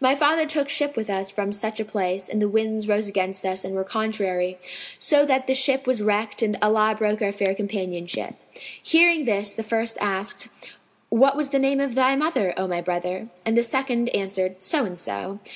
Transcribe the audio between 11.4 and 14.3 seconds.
the name of thy mother, O my brother?"; and the second